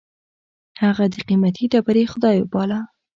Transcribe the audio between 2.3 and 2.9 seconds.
باله.